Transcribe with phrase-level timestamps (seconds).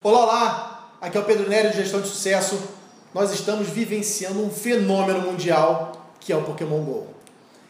[0.00, 0.90] Olá, olá!
[1.00, 2.56] Aqui é o Pedro Nery de Gestão de Sucesso.
[3.12, 7.08] Nós estamos vivenciando um fenômeno mundial que é o Pokémon GO.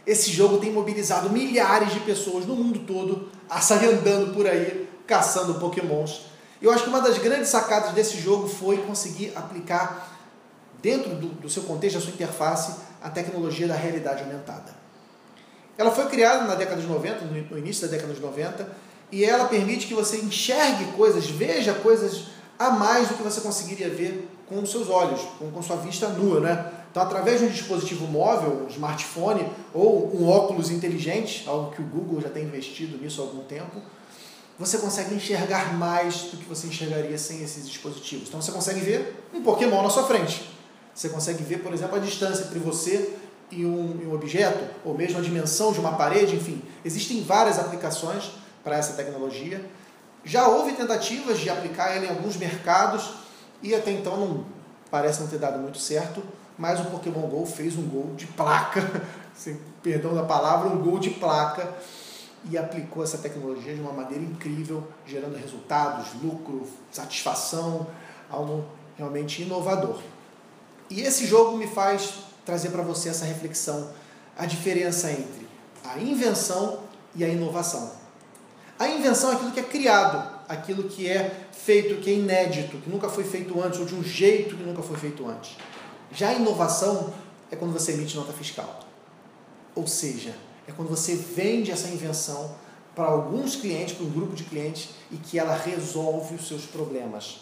[0.06, 6.26] Esse jogo tem mobilizado milhares de pessoas no mundo todo andando por aí, caçando Pokémons.
[6.60, 10.14] Eu acho que uma das grandes sacadas desse jogo foi conseguir aplicar,
[10.82, 14.76] dentro do, do seu contexto, da sua interface, a tecnologia da realidade aumentada.
[15.78, 18.68] Ela foi criada na década de 90, no início da década de 90,
[19.10, 22.24] e ela permite que você enxergue coisas, veja coisas
[22.58, 26.08] a mais do que você conseguiria ver com os seus olhos, com, com sua vista
[26.08, 26.72] nua, né?
[26.90, 31.84] Então, através de um dispositivo móvel, um smartphone ou um óculos inteligente, algo que o
[31.84, 33.80] Google já tem investido nisso há algum tempo,
[34.58, 38.28] você consegue enxergar mais do que você enxergaria sem esses dispositivos.
[38.28, 40.50] Então, você consegue ver um Pokémon na sua frente.
[40.94, 43.12] Você consegue ver, por exemplo, a distância entre você
[43.52, 46.60] e um, e um objeto, ou mesmo a dimensão de uma parede, enfim.
[46.84, 48.32] Existem várias aplicações
[48.68, 49.64] para essa tecnologia.
[50.22, 53.14] Já houve tentativas de aplicar ela em alguns mercados
[53.62, 54.44] e até então não
[54.90, 56.22] parece não ter dado muito certo,
[56.58, 58.82] mas o Pokémon Go fez um gol de placa,
[59.34, 61.74] sem perdão da palavra, um gol de placa
[62.50, 67.86] e aplicou essa tecnologia de uma maneira incrível, gerando resultados, lucro, satisfação,
[68.28, 68.66] algo
[68.98, 69.98] realmente inovador.
[70.90, 73.90] E esse jogo me faz trazer para você essa reflexão,
[74.36, 75.48] a diferença entre
[75.84, 76.80] a invenção
[77.14, 78.07] e a inovação.
[78.78, 82.88] A invenção é aquilo que é criado, aquilo que é feito, que é inédito, que
[82.88, 85.56] nunca foi feito antes, ou de um jeito que nunca foi feito antes.
[86.12, 87.12] Já a inovação
[87.50, 88.80] é quando você emite nota fiscal.
[89.74, 90.34] Ou seja,
[90.66, 92.54] é quando você vende essa invenção
[92.94, 97.40] para alguns clientes, para um grupo de clientes, e que ela resolve os seus problemas,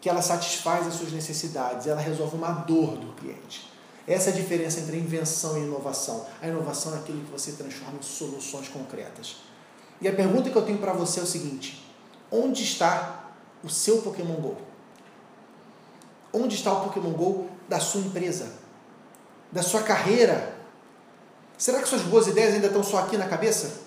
[0.00, 3.70] que ela satisfaz as suas necessidades, ela resolve uma dor do cliente.
[4.06, 6.26] Essa é a diferença entre invenção e inovação.
[6.40, 9.36] A inovação é aquilo que você transforma em soluções concretas.
[10.02, 11.88] E a pergunta que eu tenho para você é o seguinte:
[12.30, 13.30] onde está
[13.62, 14.56] o seu Pokémon Go?
[16.32, 18.52] Onde está o Pokémon Go da sua empresa?
[19.52, 20.56] Da sua carreira?
[21.56, 23.82] Será que suas boas ideias ainda estão só aqui na cabeça?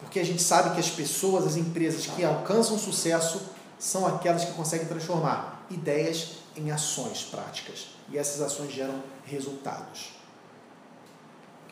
[0.00, 3.42] Porque a gente sabe que as pessoas, as empresas que alcançam sucesso
[3.78, 7.88] são aquelas que conseguem transformar ideias em ações práticas.
[8.08, 10.12] E essas ações geram resultados.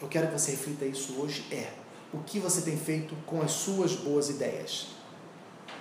[0.01, 1.73] Eu quero que você reflita isso hoje é
[2.13, 4.89] o que você tem feito com as suas boas ideias.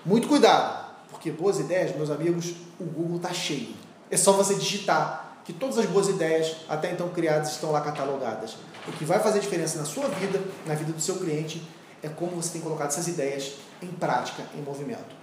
[0.06, 3.76] Muito cuidado, porque boas ideias, meus amigos, o Google está cheio.
[4.10, 8.58] É só você digitar que todas as boas ideias até então criadas estão lá catalogadas.
[8.88, 11.66] O que vai fazer diferença na sua vida, na vida do seu cliente,
[12.04, 15.16] é como você tem colocado essas ideias em prática, em movimento.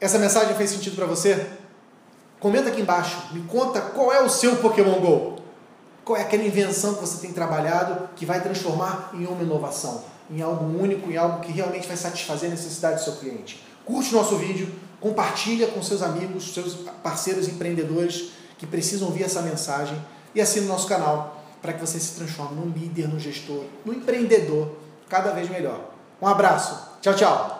[0.00, 1.48] Essa mensagem fez sentido para você?
[2.38, 5.36] Comenta aqui embaixo, me conta qual é o seu Pokémon Go.
[6.04, 10.04] Qual é aquela invenção que você tem trabalhado que vai transformar em uma inovação?
[10.30, 13.64] Em algo único, em algo que realmente vai satisfazer a necessidade do seu cliente.
[13.84, 14.68] Curte nosso vídeo,
[15.00, 19.96] compartilha com seus amigos, seus parceiros empreendedores que precisam ouvir essa mensagem
[20.34, 23.92] e assine o nosso canal para que você se transforme num líder, num gestor, num
[23.92, 24.76] empreendedor
[25.08, 25.90] cada vez melhor.
[26.20, 26.98] Um abraço.
[27.00, 27.57] Tchau, tchau.